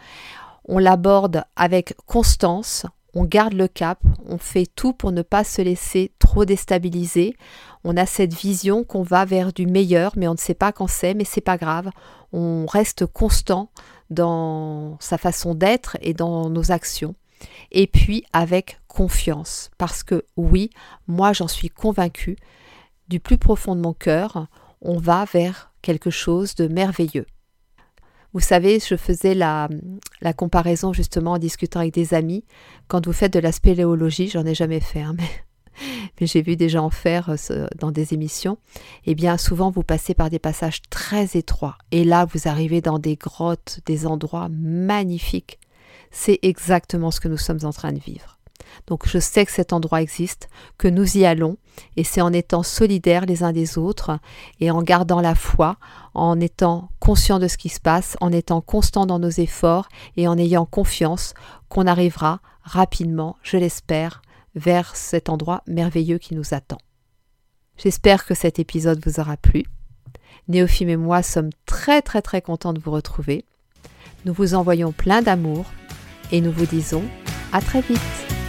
On 0.68 0.80
l'aborde 0.80 1.44
avec 1.56 1.96
constance, 2.08 2.86
on 3.14 3.26
garde 3.26 3.54
le 3.54 3.68
cap, 3.68 4.00
on 4.28 4.40
fait 4.40 4.66
tout 4.66 4.94
pour 4.94 5.12
ne 5.12 5.22
pas 5.22 5.44
se 5.44 5.62
laisser 5.62 6.12
trop 6.18 6.46
déstabiliser. 6.46 7.36
On 7.84 7.96
a 7.96 8.06
cette 8.08 8.34
vision 8.34 8.84
qu'on 8.84 9.04
va 9.04 9.26
vers 9.26 9.54
du 9.54 9.68
meilleur, 9.68 10.14
mais 10.16 10.28
on 10.28 10.34
ne 10.34 10.38
sait 10.38 10.56
pas 10.56 10.72
quand 10.72 10.88
c'est, 10.88 11.14
mais 11.14 11.26
c'est 11.26 11.42
pas 11.42 11.58
grave. 11.58 11.90
On 12.32 12.66
reste 12.66 13.06
constant 13.06 13.70
dans 14.10 14.98
sa 15.00 15.18
façon 15.18 15.54
d'être 15.54 15.98
et 16.02 16.14
dans 16.14 16.50
nos 16.50 16.72
actions 16.72 17.16
et 17.72 17.88
puis 17.88 18.24
avec 18.34 18.80
confiance, 18.88 19.72
parce 19.78 20.04
que 20.04 20.26
oui, 20.38 20.70
moi 21.08 21.34
j'en 21.34 21.48
suis 21.48 21.70
convaincue, 21.70 22.38
du 23.08 23.20
plus 23.20 23.38
profond 23.38 23.76
de 23.76 23.82
mon 23.82 23.94
cœur, 23.94 24.48
on 24.82 24.98
va 24.98 25.26
vers 25.26 25.72
quelque 25.82 26.10
chose 26.10 26.56
de 26.56 26.68
merveilleux. 26.68 27.26
Vous 28.34 28.40
savez, 28.40 28.80
je 28.80 28.96
faisais 28.96 29.36
la, 29.36 29.68
comparaison 30.38 30.94
justement 30.94 31.34
en 31.34 31.38
discutant 31.38 31.82
avec 31.82 31.94
des 31.94 32.14
amis. 32.14 32.46
Quand 32.88 33.06
vous 33.06 33.14
faites 33.14 33.34
de 33.34 33.40
la 33.40 33.52
spéléologie, 33.52 34.30
j'en 34.30 34.46
ai 34.46 34.56
jamais 34.56 34.80
fait, 34.80 35.02
hein, 35.02 35.14
mais, 35.18 35.30
mais 36.20 36.28
j'ai 36.28 36.42
vu 36.42 36.56
des 36.56 36.70
gens 36.70 36.86
en 36.86 36.90
faire 36.90 37.36
euh, 37.52 37.68
dans 37.78 37.92
des 37.92 38.14
émissions. 38.14 38.58
Eh 39.06 39.16
bien, 39.16 39.38
souvent 39.38 39.70
vous 39.70 39.84
passez 39.84 40.14
par 40.14 40.30
des 40.30 40.40
passages 40.40 40.82
très 40.90 41.38
étroits. 41.38 41.78
Et 41.92 42.06
là, 42.06 42.26
vous 42.26 42.48
arrivez 42.48 42.80
dans 42.80 43.00
des 43.00 43.18
grottes, 43.18 43.82
des 43.86 44.08
endroits 44.08 44.48
magnifiques 44.50 45.60
c'est 46.12 46.40
exactement 46.42 47.12
ce 47.12 47.20
que 47.20 47.28
nous 47.28 47.38
sommes 47.38 47.64
en 47.64 47.72
train 47.72 47.92
de 47.92 48.00
vivre. 48.00 48.38
Donc 48.88 49.08
je 49.08 49.20
sais 49.20 49.46
que 49.46 49.52
cet 49.52 49.74
endroit 49.74 50.02
existe, 50.02 50.50
que 50.78 50.88
nous 50.88 51.18
y 51.18 51.26
allons, 51.26 51.58
et 51.98 52.04
c'est 52.04 52.22
en 52.22 52.34
étant 52.34 52.64
solidaires 52.64 53.26
les 53.26 53.44
uns 53.44 53.52
des 53.52 53.78
autres, 53.78 54.20
et 54.60 54.72
en 54.72 54.82
gardant 54.82 55.22
la 55.22 55.36
foi, 55.36 55.78
en 56.14 56.40
étant 56.40 56.90
conscients 57.00 57.40
de 57.40 57.48
ce 57.48 57.58
qui 57.58 57.70
se 57.70 57.80
passe, 57.80 58.18
en 58.22 58.32
étant 58.32 58.62
constants 58.62 59.06
dans 59.06 59.20
nos 59.20 59.30
efforts, 59.30 59.88
et 60.18 60.28
en 60.28 60.38
ayant 60.38 60.66
confiance 60.66 61.34
qu'on 61.70 61.88
arrivera 61.88 62.40
rapidement, 62.64 63.38
je 63.44 63.58
l'espère, 63.58 64.22
vers 64.56 64.96
cet 64.96 65.30
endroit 65.30 65.64
merveilleux 65.68 66.18
qui 66.18 66.36
nous 66.36 66.54
attend. 66.54 66.80
J'espère 67.78 68.26
que 68.26 68.36
cet 68.36 68.60
épisode 68.60 69.02
vous 69.06 69.20
aura 69.20 69.38
plu. 69.38 69.64
Néophime 70.48 70.90
et 70.90 70.98
moi 70.98 71.24
sommes 71.24 71.52
très 71.66 72.02
très 72.02 72.22
très 72.22 72.42
contents 72.42 72.74
de 72.74 72.80
vous 72.80 72.92
retrouver. 72.92 73.46
Nous 74.26 74.34
vous 74.34 74.54
envoyons 74.54 74.92
plein 74.92 75.22
d'amour 75.22 75.66
et 76.32 76.42
nous 76.42 76.52
vous 76.52 76.66
disons 76.66 77.04
à 77.52 77.62
très 77.62 77.82
vite. 77.82 78.41